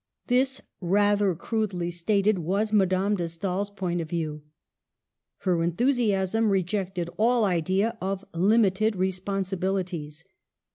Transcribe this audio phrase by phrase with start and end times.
[0.25, 4.41] This— rather crudely stated— was Madame de Stael's point of view.
[5.41, 10.25] Her enthusiasm rejected all idea of limited responsibilities.